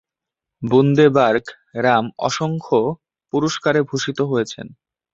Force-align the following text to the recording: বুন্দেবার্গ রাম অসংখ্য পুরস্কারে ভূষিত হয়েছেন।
বুন্দেবার্গ 0.61 1.45
রাম 1.77 2.05
অসংখ্য 2.19 2.79
পুরস্কারে 3.33 3.79
ভূষিত 3.89 4.19
হয়েছেন। 4.31 4.67